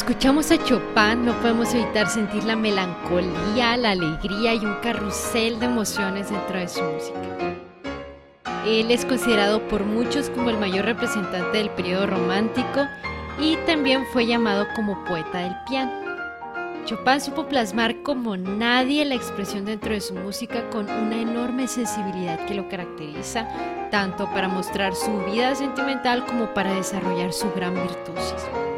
[0.00, 5.66] escuchamos a Chopin no podemos evitar sentir la melancolía, la alegría y un carrusel de
[5.66, 7.20] emociones dentro de su música.
[8.64, 12.86] Él es considerado por muchos como el mayor representante del periodo romántico
[13.38, 15.92] y también fue llamado como poeta del piano.
[16.86, 22.46] Chopin supo plasmar como nadie la expresión dentro de su música con una enorme sensibilidad
[22.46, 23.46] que lo caracteriza,
[23.90, 28.69] tanto para mostrar su vida sentimental como para desarrollar su gran virtuosismo.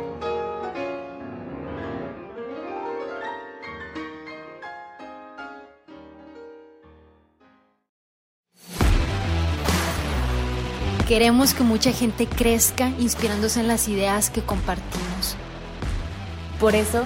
[11.13, 15.37] Queremos que mucha gente crezca inspirándose en las ideas que compartimos.
[16.59, 17.05] Por eso,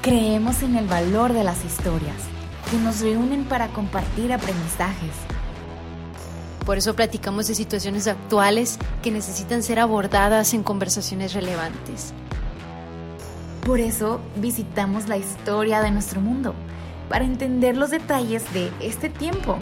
[0.00, 2.14] creemos en el valor de las historias,
[2.70, 5.10] que nos reúnen para compartir aprendizajes.
[6.64, 12.14] Por eso platicamos de situaciones actuales que necesitan ser abordadas en conversaciones relevantes.
[13.66, 16.54] Por eso visitamos la historia de nuestro mundo,
[17.08, 19.58] para entender los detalles de este tiempo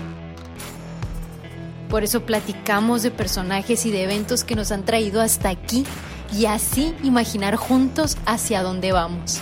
[1.89, 5.85] por eso platicamos de personajes y de eventos que nos han traído hasta aquí
[6.33, 9.41] y así imaginar juntos hacia dónde vamos.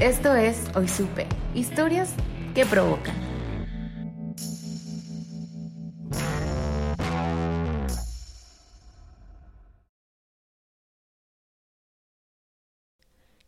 [0.00, 2.10] Esto es Hoy Supe, historias
[2.54, 3.21] que provocan.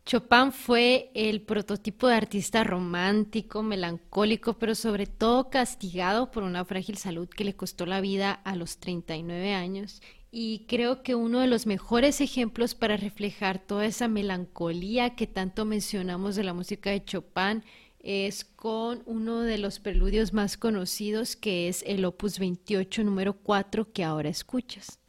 [0.05, 6.97] Chopin fue el prototipo de artista romántico, melancólico, pero sobre todo castigado por una frágil
[6.97, 10.03] salud que le costó la vida a los 39 años.
[10.29, 15.65] Y creo que uno de los mejores ejemplos para reflejar toda esa melancolía que tanto
[15.65, 17.63] mencionamos de la música de Chopin
[17.99, 23.91] es con uno de los preludios más conocidos que es el opus 28 número 4
[23.91, 24.99] que ahora escuchas.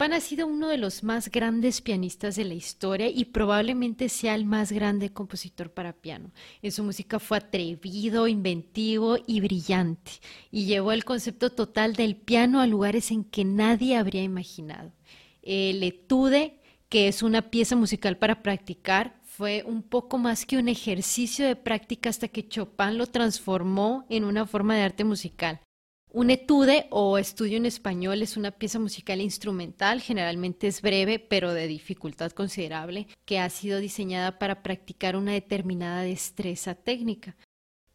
[0.00, 4.34] Chopin ha sido uno de los más grandes pianistas de la historia y probablemente sea
[4.34, 6.30] el más grande compositor para piano.
[6.62, 10.12] En su música fue atrevido, inventivo y brillante,
[10.50, 14.90] y llevó el concepto total del piano a lugares en que nadie habría imaginado.
[15.42, 20.68] El etude, que es una pieza musical para practicar, fue un poco más que un
[20.68, 25.60] ejercicio de práctica hasta que Chopin lo transformó en una forma de arte musical.
[26.12, 31.54] Un etude o estudio en español es una pieza musical instrumental, generalmente es breve, pero
[31.54, 37.36] de dificultad considerable, que ha sido diseñada para practicar una determinada destreza técnica.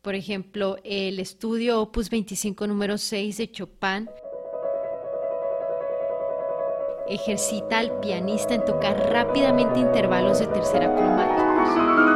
[0.02, 4.10] Por ejemplo, el estudio Opus 25 número 6 de Chopin
[7.10, 12.15] ejercita al pianista en tocar rápidamente intervalos de tercera cromáticos.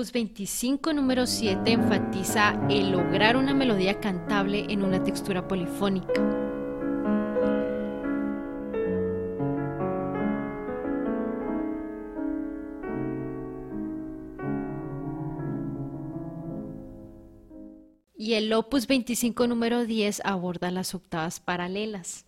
[0.00, 6.22] Opus 25 número 7 enfatiza el lograr una melodía cantable en una textura polifónica.
[18.16, 22.24] Y el opus 25 número 10 aborda las octavas paralelas.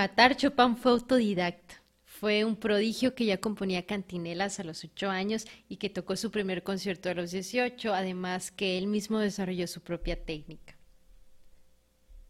[0.00, 1.74] Rematar, Chopin fue autodidacta.
[2.04, 6.30] Fue un prodigio que ya componía cantinelas a los 8 años y que tocó su
[6.30, 10.76] primer concierto a los 18, además que él mismo desarrolló su propia técnica.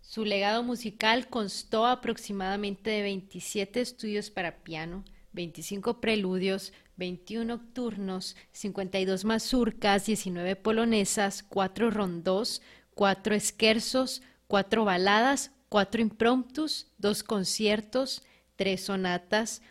[0.00, 9.25] Su legado musical constó aproximadamente de 27 estudios para piano, 25 preludios, 21 nocturnos, 52
[9.25, 12.62] mazurcas, 19 polonesas, 4 rondos,
[12.94, 18.22] 4 esquerzos, 4 baladas, cuatro impromptus, dos conciertos,
[18.56, 19.62] tres sonatas,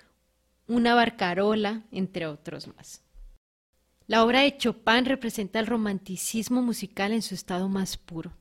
[0.66, 3.04] una barcarola, entre otros más.
[4.08, 8.34] La obra de Chopin representa el romanticismo musical en su estado más puro.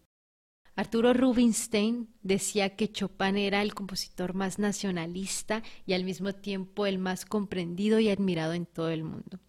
[0.76, 6.98] Arturo Rubinstein decía que Chopin era el compositor más nacionalista y al mismo tiempo el
[6.98, 9.40] más comprendido y admirado en todo el mundo.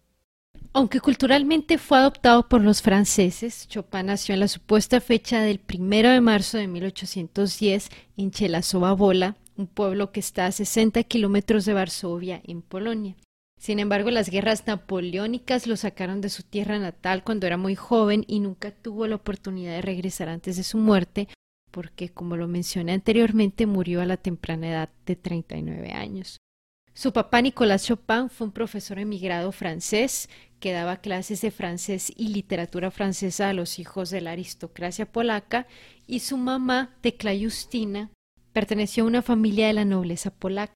[0.72, 6.10] Aunque culturalmente fue adoptado por los franceses, Chopin nació en la supuesta fecha del 1
[6.10, 8.96] de marzo de 1810 en Chelazowa
[9.56, 13.16] un pueblo que está a 60 kilómetros de Varsovia, en Polonia.
[13.58, 18.24] Sin embargo, las guerras napoleónicas lo sacaron de su tierra natal cuando era muy joven
[18.28, 21.28] y nunca tuvo la oportunidad de regresar antes de su muerte,
[21.72, 26.38] porque, como lo mencioné anteriormente, murió a la temprana edad de 39 años.
[26.92, 30.28] Su papá Nicolás Chopin fue un profesor emigrado francés
[30.58, 35.66] que daba clases de francés y literatura francesa a los hijos de la aristocracia polaca
[36.06, 38.10] y su mamá, Tecla Justina,
[38.52, 40.74] perteneció a una familia de la nobleza polaca.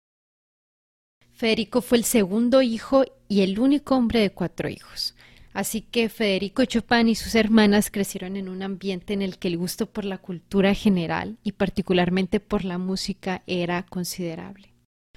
[1.33, 5.15] Federico fue el segundo hijo y el único hombre de cuatro hijos.
[5.53, 9.59] Así que Federico Chopin y sus hermanas crecieron en un ambiente en el que el
[9.59, 14.74] gusto por la cultura general y particularmente por la música era considerable.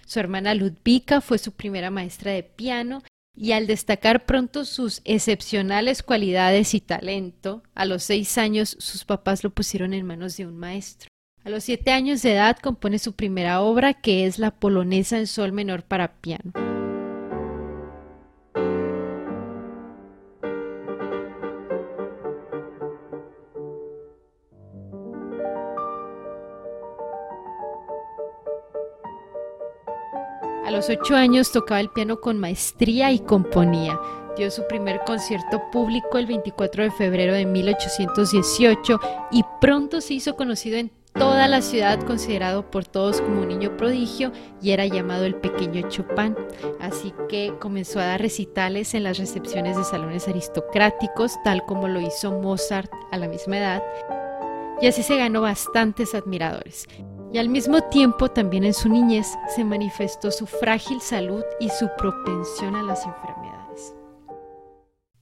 [0.07, 3.03] Su hermana Ludvika fue su primera maestra de piano
[3.35, 9.43] y al destacar pronto sus excepcionales cualidades y talento, a los seis años sus papás
[9.43, 11.09] lo pusieron en manos de un maestro.
[11.43, 15.27] A los siete años de edad compone su primera obra, que es la polonesa en
[15.27, 16.53] sol menor para piano.
[30.77, 33.99] Los ocho años tocaba el piano con maestría y componía.
[34.37, 38.99] Dio su primer concierto público el 24 de febrero de 1818
[39.31, 43.75] y pronto se hizo conocido en toda la ciudad, considerado por todos como un niño
[43.75, 44.31] prodigio
[44.61, 46.35] y era llamado el pequeño Chopin.
[46.79, 51.99] Así que comenzó a dar recitales en las recepciones de salones aristocráticos, tal como lo
[51.99, 53.83] hizo Mozart a la misma edad.
[54.79, 56.87] Y así se ganó bastantes admiradores
[57.33, 61.89] y al mismo tiempo también en su niñez se manifestó su frágil salud y su
[61.97, 63.93] propensión a las enfermedades.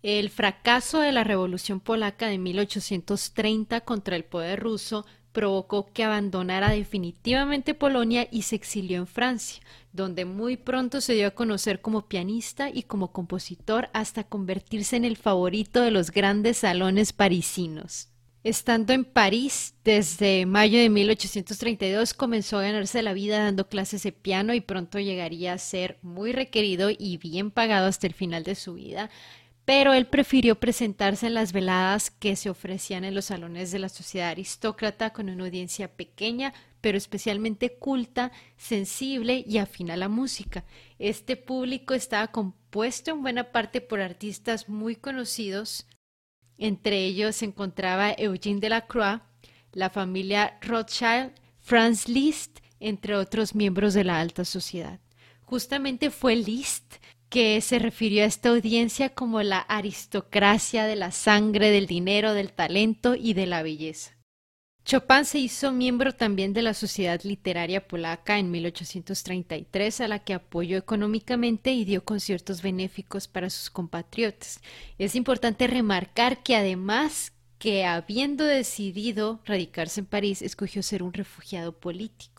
[0.03, 6.69] El fracaso de la Revolución Polaca de 1830 contra el poder ruso provocó que abandonara
[6.69, 12.07] definitivamente Polonia y se exilió en Francia, donde muy pronto se dio a conocer como
[12.07, 18.14] pianista y como compositor hasta convertirse en el favorito de los grandes salones parisinos.
[18.45, 24.11] Estando en París desde mayo de 1832 comenzó a ganarse la vida dando clases de
[24.11, 28.53] piano y pronto llegaría a ser muy requerido y bien pagado hasta el final de
[28.53, 29.09] su vida,
[29.65, 33.89] pero él prefirió presentarse en las veladas que se ofrecían en los salones de la
[33.89, 40.65] sociedad aristócrata con una audiencia pequeña, pero especialmente culta, sensible y afín a la música.
[40.99, 45.87] Este público estaba compuesto en buena parte por artistas muy conocidos,
[46.57, 49.21] entre ellos se encontraba Eugene Delacroix,
[49.71, 54.99] la familia Rothschild, Franz Liszt, entre otros miembros de la alta sociedad.
[55.43, 56.95] Justamente fue Liszt
[57.29, 62.53] que se refirió a esta audiencia como la aristocracia de la sangre, del dinero, del
[62.53, 64.14] talento y de la belleza.
[64.85, 70.35] Chopin se hizo miembro también de la Sociedad Literaria Polaca en 1833, a la que
[70.35, 74.59] apoyó económicamente y dio conciertos benéficos para sus compatriotas.
[74.99, 81.71] Es importante remarcar que además que habiendo decidido radicarse en París, escogió ser un refugiado
[81.71, 82.34] político.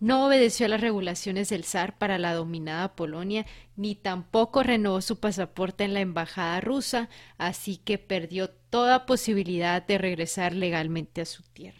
[0.00, 3.44] No obedeció a las regulaciones del zar para la dominada Polonia,
[3.76, 9.98] ni tampoco renovó su pasaporte en la embajada rusa, así que perdió toda posibilidad de
[9.98, 11.78] regresar legalmente a su tierra.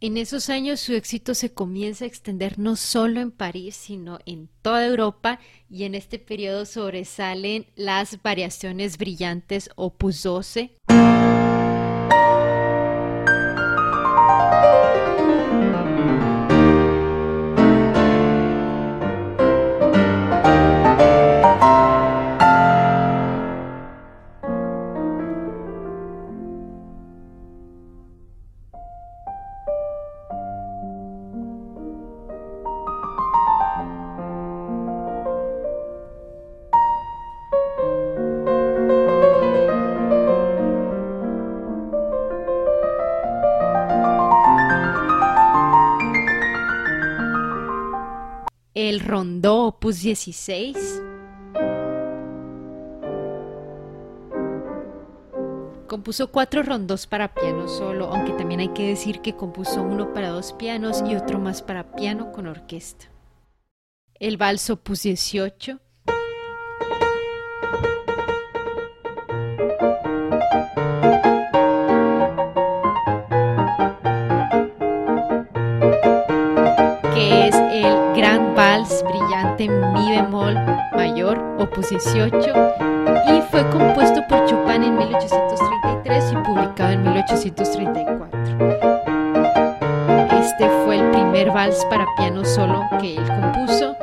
[0.00, 4.50] En esos años su éxito se comienza a extender no solo en París, sino en
[4.60, 5.40] toda Europa
[5.70, 10.76] y en este periodo sobresalen las variaciones brillantes opus 12.
[48.94, 51.02] El rondó opus 16.
[55.88, 60.28] Compuso cuatro rondos para piano solo, aunque también hay que decir que compuso uno para
[60.28, 63.06] dos pianos y otro más para piano con orquesta.
[64.20, 65.80] El vals opus 18.
[80.14, 80.54] Bemol
[80.94, 82.52] mayor, opus 18,
[83.28, 88.40] y fue compuesto por Chopin en 1833 y publicado en 1834.
[90.38, 93.96] Este fue el primer vals para piano solo que él compuso,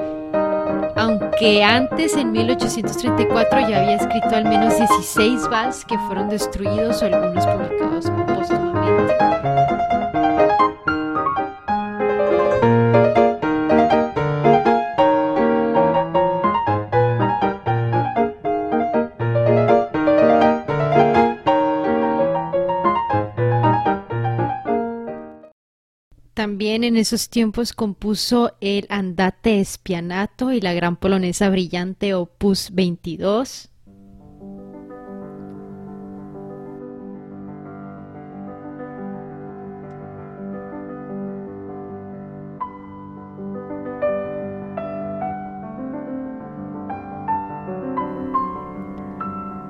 [0.97, 7.05] aunque antes en 1834 ya había escrito al menos 16 vals que fueron destruidos o
[7.05, 9.15] algunos publicados póstumamente.
[26.71, 33.67] También en esos tiempos compuso el Andate Spianato y la gran polonesa brillante Opus 22.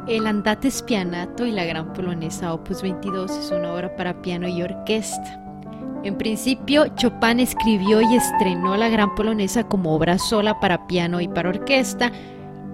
[0.08, 4.62] El Andate Spianato y la gran polonesa Opus 22 es una obra para piano y
[4.62, 5.41] orquesta.
[6.04, 11.28] En principio, Chopin escribió y estrenó la Gran Polonesa como obra sola para piano y
[11.28, 12.12] para orquesta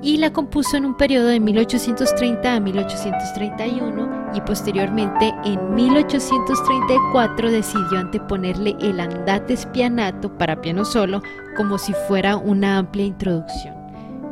[0.02, 8.00] y la compuso en un periodo de 1830 a 1831 y posteriormente en 1834 decidió
[8.00, 11.22] anteponerle el Andate Spianato para piano solo
[11.58, 13.76] como si fuera una amplia introducción.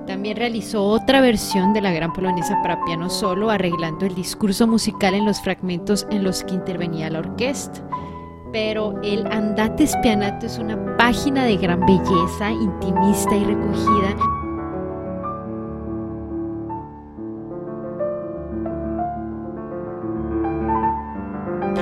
[0.08, 5.16] También realizó otra versión de la Gran Polonesa para piano solo, arreglando el discurso musical
[5.16, 7.84] en los fragmentos en los que intervenía la orquesta
[8.56, 14.16] pero el Andate Spianato es una página de gran belleza, intimista y recogida.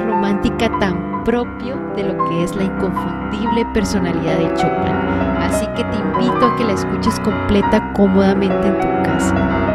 [0.07, 4.95] Romántica tan propio de lo que es la inconfundible personalidad de Chopin.
[5.41, 9.72] Así que te invito a que la escuches completa cómodamente en tu casa.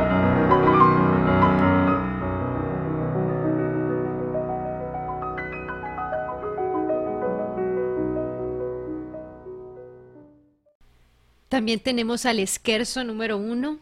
[11.48, 13.78] También tenemos al esquerzo número uno.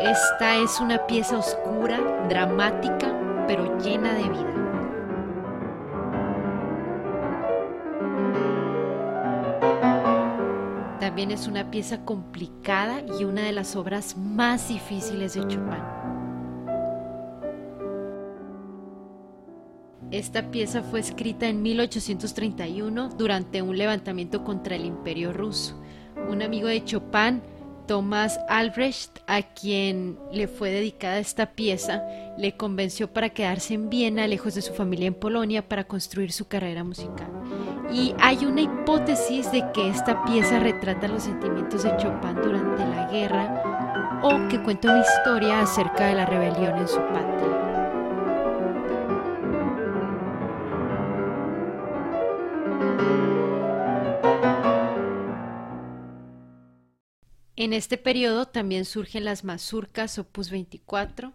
[0.00, 2.00] Esta es una pieza oscura,
[2.30, 3.14] dramática,
[3.46, 4.69] pero llena de vida.
[11.20, 15.82] También es una pieza complicada y una de las obras más difíciles de Chopin.
[20.10, 25.78] Esta pieza fue escrita en 1831 durante un levantamiento contra el imperio ruso.
[26.30, 27.42] Un amigo de Chopin,
[27.86, 32.02] Thomas Albrecht, a quien le fue dedicada esta pieza,
[32.38, 36.48] le convenció para quedarse en Viena, lejos de su familia en Polonia, para construir su
[36.48, 37.28] carrera musical.
[37.92, 43.10] Y hay una hipótesis de que esta pieza retrata los sentimientos de Chopin durante la
[43.10, 47.70] guerra o que cuenta una historia acerca de la rebelión en su patria.
[57.56, 61.34] En este periodo también surgen las mazurcas opus 24,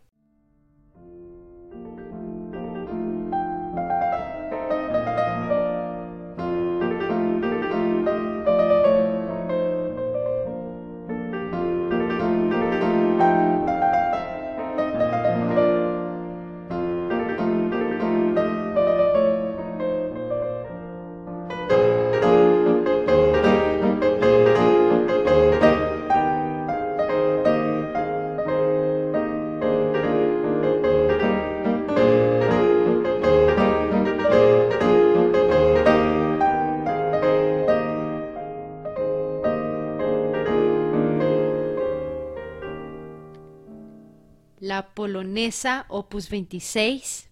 [44.65, 47.29] la polonesa opus 26,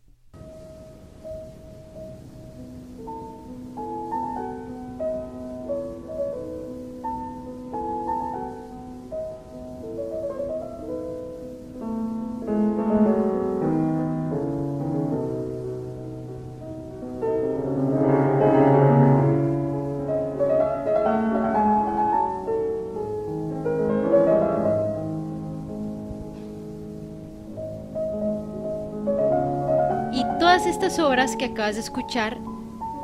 [31.13, 32.39] obras que acabas de escuchar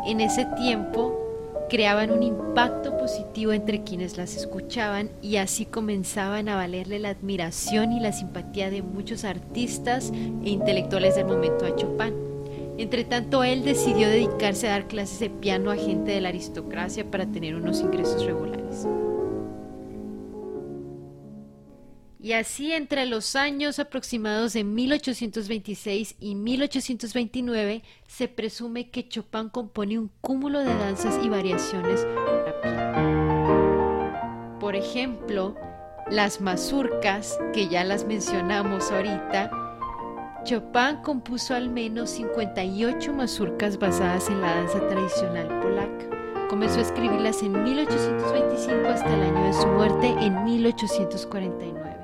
[0.04, 1.16] en ese tiempo
[1.70, 7.92] creaban un impacto positivo entre quienes las escuchaban y así comenzaban a valerle la admiración
[7.92, 10.12] y la simpatía de muchos artistas
[10.44, 12.16] e intelectuales del momento a Chopin.
[12.80, 17.06] Entre tanto, él decidió dedicarse a dar clases de piano a gente de la aristocracia
[17.12, 18.88] para tener unos ingresos regulares.
[22.30, 29.98] Y así entre los años aproximados de 1826 y 1829 se presume que Chopin compone
[29.98, 32.06] un cúmulo de danzas y variaciones.
[34.60, 35.56] Por ejemplo,
[36.12, 39.50] las mazurcas, que ya las mencionamos ahorita,
[40.44, 46.46] Chopin compuso al menos 58 mazurcas basadas en la danza tradicional polaca.
[46.48, 51.99] Comenzó a escribirlas en 1825 hasta el año de su muerte en 1849.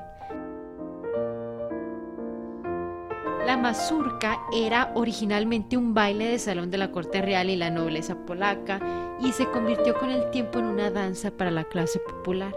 [3.65, 9.17] Mazurca era originalmente un baile de salón de la corte real y la nobleza polaca
[9.19, 12.54] y se convirtió con el tiempo en una danza para la clase popular.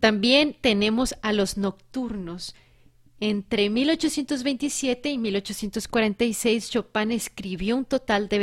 [0.00, 2.54] También tenemos a los nocturnos.
[3.20, 8.38] Entre 1827 y 1846 Chopin escribió un total de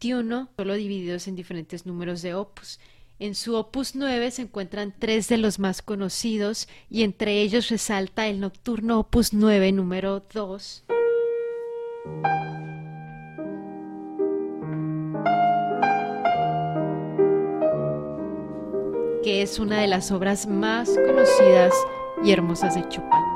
[0.00, 2.78] 20 solo divididos en diferentes números de opus.
[3.18, 8.28] En su opus 9 se encuentran tres de los más conocidos y entre ellos resalta
[8.28, 10.84] el nocturno opus 9 número 2.
[19.22, 21.74] que es una de las obras más conocidas
[22.24, 23.27] y hermosas de Chopin.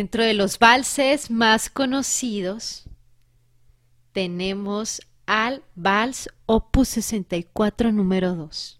[0.00, 2.84] Dentro de los valses más conocidos
[4.12, 8.79] tenemos al Vals Opus 64 número 2.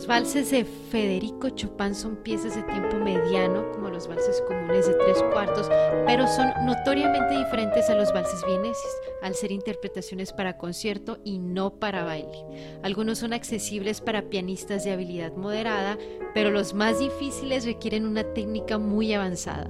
[0.00, 4.94] Los valses de Federico Chopin son piezas de tiempo mediano, como los valses comunes de
[4.94, 5.68] tres cuartos,
[6.06, 11.74] pero son notoriamente diferentes a los valses vieneses, al ser interpretaciones para concierto y no
[11.74, 12.46] para baile.
[12.82, 15.98] Algunos son accesibles para pianistas de habilidad moderada,
[16.32, 19.68] pero los más difíciles requieren una técnica muy avanzada.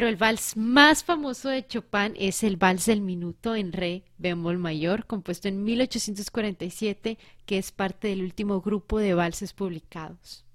[0.00, 4.56] Pero el vals más famoso de Chopin es el vals del minuto en re bemol
[4.56, 10.46] mayor, compuesto en 1847, que es parte del último grupo de valses publicados.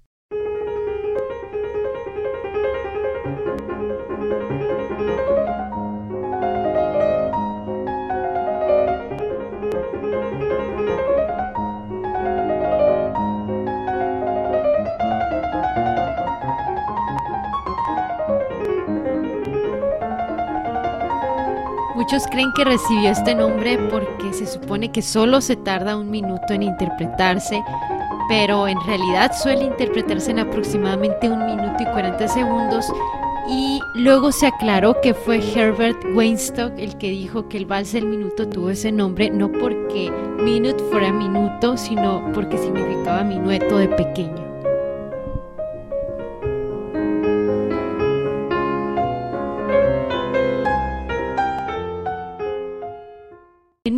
[22.06, 26.54] Muchos creen que recibió este nombre porque se supone que solo se tarda un minuto
[26.54, 27.64] en interpretarse,
[28.30, 32.86] pero en realidad suele interpretarse en aproximadamente un minuto y 40 segundos
[33.50, 38.06] y luego se aclaró que fue Herbert Weinstock el que dijo que el vals del
[38.06, 44.45] minuto tuvo ese nombre no porque minute fuera minuto, sino porque significaba minueto de pequeño.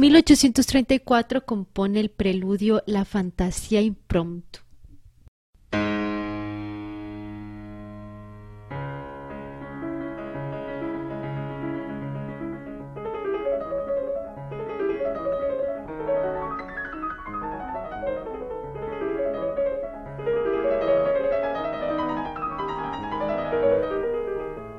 [0.10, 4.60] 1834 compone el preludio La Fantasía Impromptu.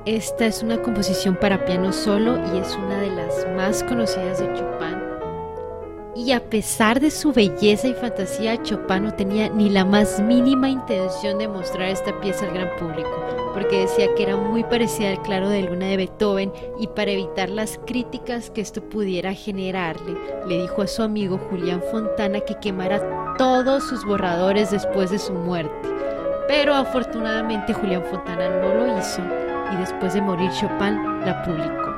[0.07, 4.51] Esta es una composición para piano solo y es una de las más conocidas de
[4.55, 5.18] Chopin.
[6.15, 10.67] Y a pesar de su belleza y fantasía, Chopin no tenía ni la más mínima
[10.67, 13.09] intención de mostrar esta pieza al gran público,
[13.53, 17.49] porque decía que era muy parecida al Claro de Luna de Beethoven y para evitar
[17.49, 20.17] las críticas que esto pudiera generarle,
[20.47, 25.33] le dijo a su amigo Julián Fontana que quemara todos sus borradores después de su
[25.33, 25.89] muerte.
[26.47, 29.21] Pero afortunadamente Julián Fontana no lo hizo
[29.71, 31.88] y después de morir Chopin la publicó.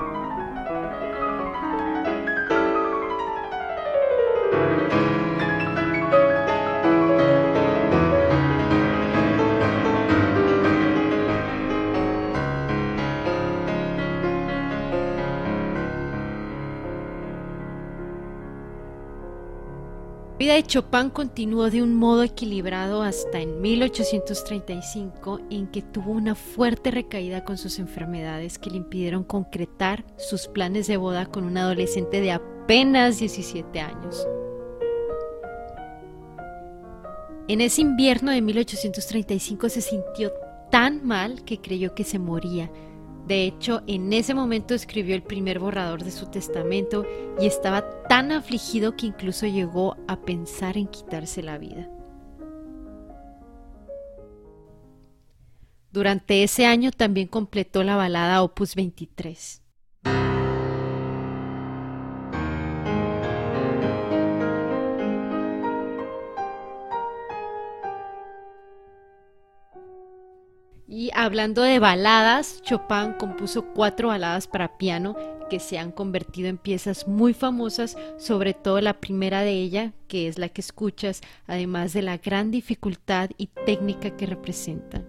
[20.54, 26.92] De Chopin continuó de un modo equilibrado hasta en 1835, en que tuvo una fuerte
[26.92, 32.20] recaída con sus enfermedades que le impidieron concretar sus planes de boda con un adolescente
[32.20, 34.28] de apenas 17 años.
[37.48, 40.34] En ese invierno de 1835 se sintió
[40.70, 42.70] tan mal que creyó que se moría
[43.32, 47.06] de hecho, en ese momento escribió el primer borrador de su testamento
[47.39, 51.89] y estaba tan afligido que incluso llegó a pensar en quitarse la vida.
[55.94, 59.63] Durante ese año también completó la balada Opus 23.
[71.13, 75.15] Hablando de baladas, Chopin compuso cuatro baladas para piano
[75.50, 80.28] que se han convertido en piezas muy famosas, sobre todo la primera de ella, que
[80.28, 85.04] es la que escuchas, además de la gran dificultad y técnica que representa.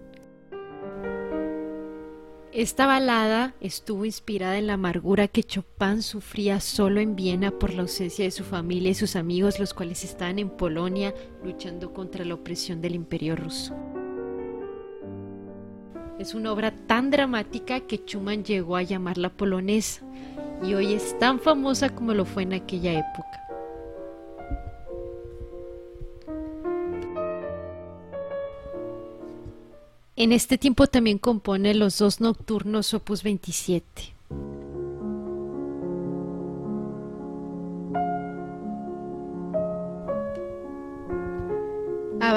[2.51, 7.81] Esta balada estuvo inspirada en la amargura que Chopin sufría solo en Viena por la
[7.81, 12.35] ausencia de su familia y sus amigos, los cuales estaban en Polonia luchando contra la
[12.35, 13.73] opresión del imperio ruso.
[16.19, 20.01] Es una obra tan dramática que Schumann llegó a llamarla polonesa
[20.63, 23.43] y hoy es tan famosa como lo fue en aquella época.
[30.15, 34.13] En este tiempo también compone los dos nocturnos opus 27.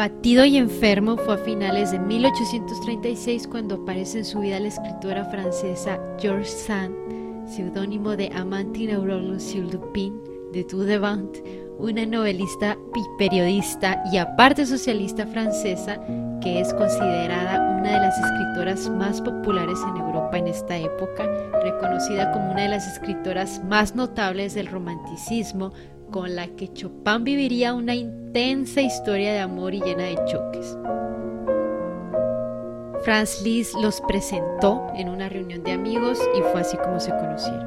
[0.06, 5.24] Abatido y enfermo fue a finales de 1836 cuando aparece en su vida la escritora
[5.24, 6.94] francesa Georges Sand,
[7.48, 10.14] seudónimo de Amantine Aurore Lucille Dupin
[10.52, 10.86] de Tout
[11.80, 16.00] una novelista y periodista y aparte socialista francesa
[16.40, 21.26] que es considerada una de las escritoras más populares en Europa en esta época,
[21.64, 25.72] reconocida como una de las escritoras más notables del romanticismo,
[26.16, 30.74] con la que Chopin viviría una intensa historia de amor y llena de choques.
[33.04, 37.66] Franz Liszt los presentó en una reunión de amigos y fue así como se conocieron.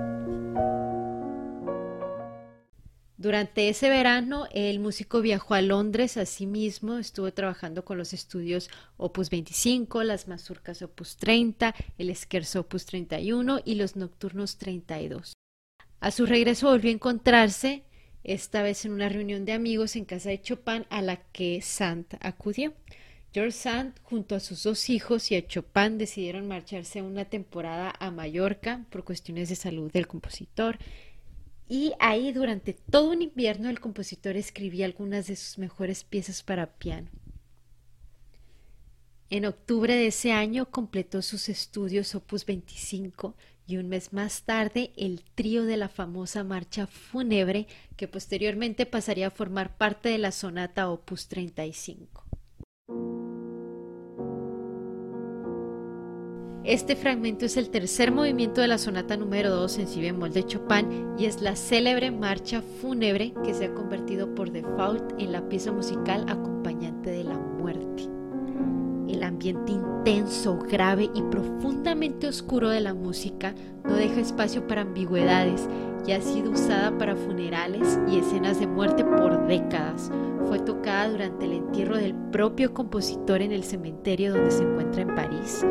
[3.17, 9.29] Durante ese verano, el músico viajó a Londres, asimismo estuvo trabajando con los estudios Opus
[9.29, 15.33] 25, las mazurcas Opus 30, el Scherzo Opus 31 y los nocturnos 32.
[15.99, 17.83] A su regreso volvió a encontrarse
[18.23, 22.05] esta vez en una reunión de amigos en casa de Chopin a la que Sand
[22.19, 22.73] acudió.
[23.32, 28.10] George Sand, junto a sus dos hijos y a Chopin, decidieron marcharse una temporada a
[28.10, 30.79] Mallorca por cuestiones de salud del compositor.
[31.67, 36.77] Y ahí durante todo un invierno el compositor escribía algunas de sus mejores piezas para
[36.77, 37.10] piano.
[39.29, 43.36] En octubre de ese año completó sus estudios Opus 25
[43.69, 49.27] y un mes más tarde el trío de la famosa marcha fúnebre que posteriormente pasaría
[49.27, 52.23] a formar parte de la sonata opus 35.
[56.63, 60.45] Este fragmento es el tercer movimiento de la sonata número 2 en si bemol de
[60.45, 65.47] Chopin y es la célebre marcha fúnebre que se ha convertido por default en la
[65.47, 68.18] pieza musical acompañante de la muerte.
[69.10, 75.67] El ambiente intenso, grave y profundamente oscuro de la música no deja espacio para ambigüedades
[76.06, 80.12] y ha sido usada para funerales y escenas de muerte por décadas.
[80.48, 85.15] Fue tocada durante el entierro del propio compositor en el cementerio donde se encuentra en
[85.15, 85.65] París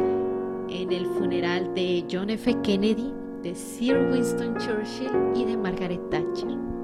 [0.71, 2.55] en el funeral de John F.
[2.63, 6.78] Kennedy, de Sir Winston Churchill y de Margaret Thatcher.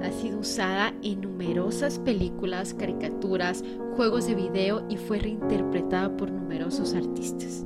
[0.00, 3.62] Ha sido usada en numerosas películas, caricaturas,
[3.96, 7.64] juegos de video y fue reinterpretada por numerosos artistas.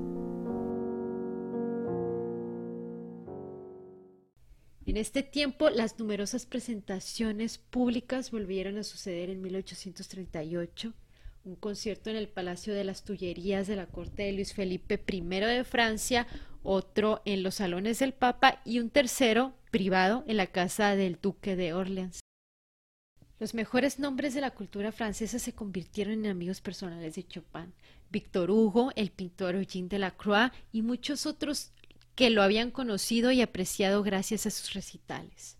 [4.87, 10.93] En este tiempo, las numerosas presentaciones públicas volvieron a suceder en 1838
[11.47, 15.21] un concierto en el Palacio de las Tullerías de la corte de Luis Felipe I
[15.21, 16.27] de Francia,
[16.67, 21.57] otro en los salones del Papa y un tercero privado en la casa del Duque
[21.57, 22.21] de Orleans.
[23.39, 27.75] Los mejores nombres de la cultura francesa se convirtieron en amigos personales de Chopin.
[28.11, 31.73] Victor Hugo, el pintor Eugène Delacroix y muchos otros
[32.15, 35.56] que lo habían conocido y apreciado gracias a sus recitales.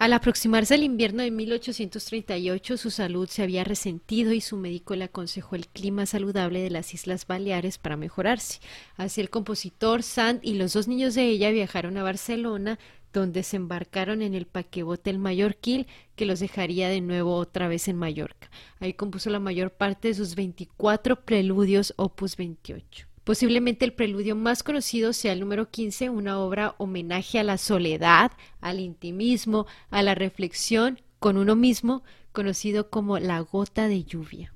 [0.00, 5.04] Al aproximarse el invierno de 1838, su salud se había resentido y su médico le
[5.04, 8.60] aconsejó el clima saludable de las Islas Baleares para mejorarse.
[8.96, 12.78] Así el compositor, Sand y los dos niños de ella viajaron a Barcelona,
[13.12, 15.86] donde se embarcaron en el paquebote el Mallorquil,
[16.16, 18.50] que los dejaría de nuevo otra vez en Mallorca.
[18.78, 23.09] Ahí compuso la mayor parte de sus 24 preludios opus 28.
[23.24, 28.32] Posiblemente el preludio más conocido sea el número 15, una obra homenaje a la soledad,
[28.60, 32.02] al intimismo, a la reflexión con uno mismo,
[32.32, 34.54] conocido como la gota de lluvia.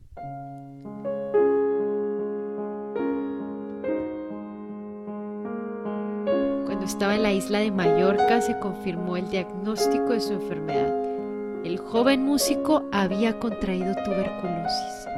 [6.64, 10.92] Cuando estaba en la isla de Mallorca se confirmó el diagnóstico de su enfermedad.
[11.64, 15.08] El joven músico había contraído tuberculosis.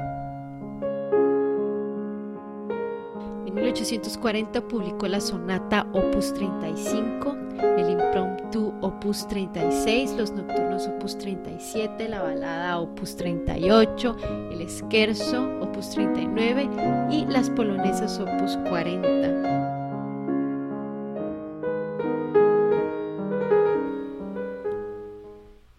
[3.56, 7.36] 1840 publicó la sonata Opus 35,
[7.78, 14.16] el impromptu Opus 36, los nocturnos Opus 37, la balada Opus 38,
[14.52, 16.68] el scherzo Opus 39
[17.10, 19.65] y las polonesas Opus 40.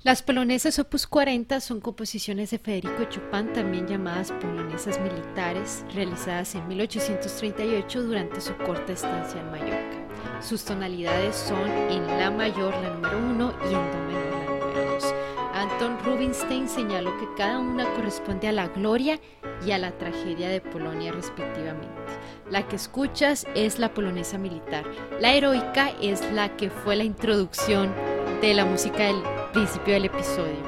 [0.08, 6.65] Las polonesas opus 40 son composiciones de Federico Chopin, también llamadas polonesas militares, realizadas en
[6.65, 10.41] 1838 durante su corta estancia en Mallorca.
[10.41, 14.93] Sus tonalidades son en La mayor, la número 1, y en Do menor, la número
[14.93, 15.13] 2.
[15.54, 19.20] Anton Rubinstein señaló que cada una corresponde a la gloria
[19.65, 22.13] y a la tragedia de Polonia respectivamente.
[22.50, 24.86] La que escuchas es la polonesa militar.
[25.20, 27.93] La heroica es la que fue la introducción
[28.39, 29.22] de la música del
[29.58, 30.60] principio del episodio.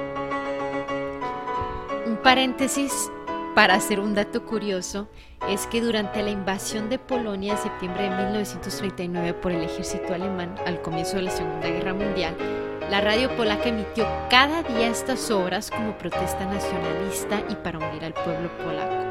[2.08, 3.12] Un paréntesis
[3.54, 5.08] para hacer un dato curioso
[5.48, 10.56] es que durante la invasión de Polonia en septiembre de 1939 por el ejército alemán
[10.66, 12.36] al comienzo de la Segunda Guerra Mundial,
[12.90, 18.14] la radio polaca emitió cada día estas obras como protesta nacionalista y para unir al
[18.16, 19.06] pueblo polaco.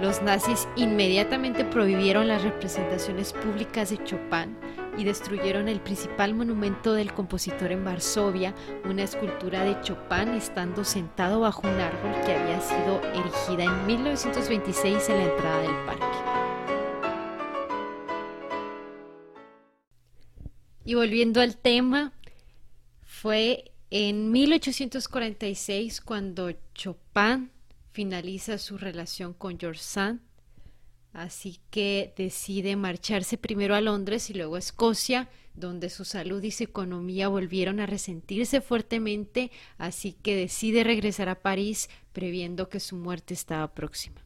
[0.00, 4.56] Los nazis inmediatamente prohibieron las representaciones públicas de Chopin
[4.96, 8.54] y destruyeron el principal monumento del compositor en Varsovia,
[8.84, 15.08] una escultura de Chopin estando sentado bajo un árbol que había sido erigida en 1926
[15.08, 16.34] en la entrada del parque.
[20.84, 22.12] Y volviendo al tema,
[23.02, 27.50] fue en 1846 cuando Chopin
[27.92, 30.20] finaliza su relación con George Sand
[31.14, 36.50] Así que decide marcharse primero a Londres y luego a Escocia, donde su salud y
[36.50, 42.96] su economía volvieron a resentirse fuertemente, así que decide regresar a París previendo que su
[42.96, 44.24] muerte estaba próxima.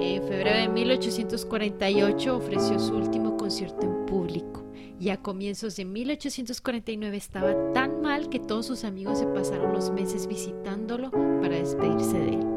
[0.00, 4.64] En febrero de 1848 ofreció su último concierto en público
[4.98, 9.92] y a comienzos de 1849 estaba tan mal que todos sus amigos se pasaron los
[9.92, 12.47] meses visitándolo para despedirse de él.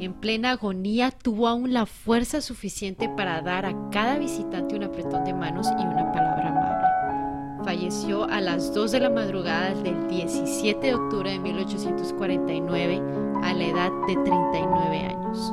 [0.00, 5.24] En plena agonía tuvo aún la fuerza suficiente para dar a cada visitante un apretón
[5.24, 7.64] de manos y una palabra amable.
[7.64, 13.02] Falleció a las 2 de la madrugada del 17 de octubre de 1849
[13.42, 15.52] a la edad de 39 años.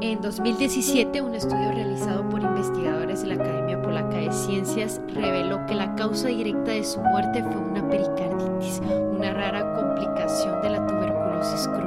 [0.00, 5.74] En 2017, un estudio realizado por investigadores de la Academia Polaca de Ciencias reveló que
[5.74, 8.80] la causa directa de su muerte fue una pericarditis,
[9.10, 11.85] una rara complicación de la tuberculosis crónica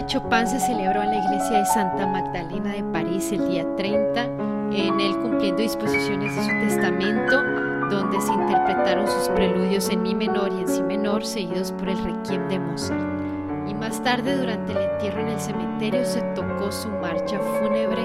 [0.00, 4.24] de Chopin se celebró en la iglesia de Santa Magdalena de París el día 30,
[4.72, 7.42] en él cumpliendo disposiciones de su testamento,
[7.90, 12.02] donde se interpretaron sus preludios en mi menor y en si menor, seguidos por el
[12.02, 13.68] requiem de Mozart.
[13.68, 18.02] Y más tarde, durante el entierro en el cementerio, se tocó su marcha fúnebre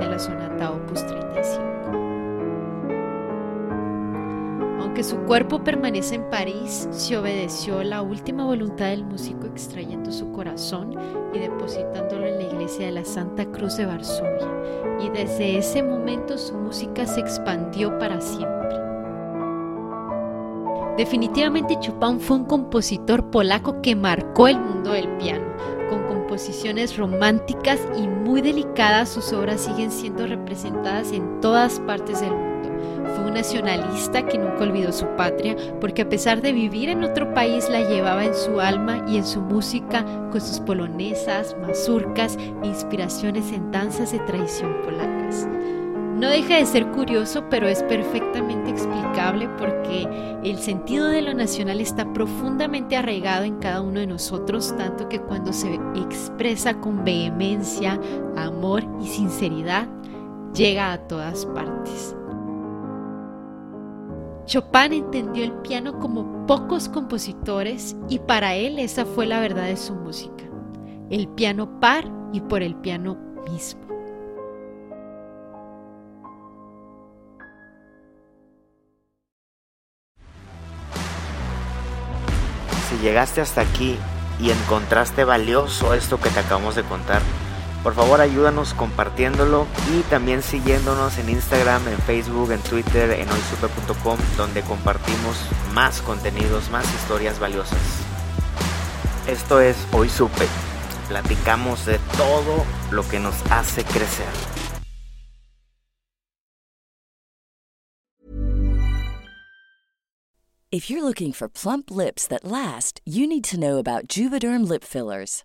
[0.00, 1.77] de la sonata Opus 35.
[4.98, 10.32] Aunque su cuerpo permanece en París, se obedeció la última voluntad del músico extrayendo su
[10.32, 10.92] corazón
[11.32, 14.48] y depositándolo en la iglesia de la Santa Cruz de Varsovia.
[15.00, 18.76] Y desde ese momento su música se expandió para siempre.
[20.96, 25.46] Definitivamente Chopin fue un compositor polaco que marcó el mundo del piano.
[25.90, 32.32] Con composiciones románticas y muy delicadas, sus obras siguen siendo representadas en todas partes del
[32.32, 32.47] mundo.
[33.04, 37.32] Fue un nacionalista que nunca olvidó su patria, porque a pesar de vivir en otro
[37.34, 42.66] país la llevaba en su alma y en su música con sus polonesas, mazurcas e
[42.66, 45.46] inspiraciones en danzas de tradición polacas.
[46.18, 50.08] No deja de ser curioso, pero es perfectamente explicable porque
[50.42, 55.20] el sentido de lo nacional está profundamente arraigado en cada uno de nosotros, tanto que
[55.20, 58.00] cuando se expresa con vehemencia,
[58.36, 59.86] amor y sinceridad,
[60.54, 62.17] llega a todas partes.
[64.48, 69.76] Chopin entendió el piano como pocos compositores y para él esa fue la verdad de
[69.76, 70.44] su música.
[71.10, 73.18] El piano par y por el piano
[73.50, 73.82] mismo.
[82.88, 83.98] Si llegaste hasta aquí
[84.40, 87.20] y encontraste valioso esto que te acabamos de contar,
[87.82, 94.18] por favor ayúdanos compartiéndolo y también siguiéndonos en Instagram, en Facebook, en Twitter, en hoysupe.com
[94.36, 95.36] donde compartimos
[95.74, 97.78] más contenidos, más historias valiosas.
[99.26, 100.46] Esto es Hoy Supe.
[101.08, 104.26] Platicamos de todo lo que nos hace crecer.
[110.70, 114.84] If you're looking for plump lips that last, you need to know about Juvederm lip
[114.84, 115.44] fillers.